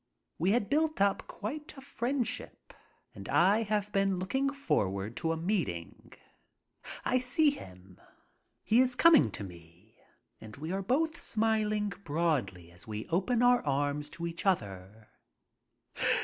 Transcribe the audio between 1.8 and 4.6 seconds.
friendship and I have been looking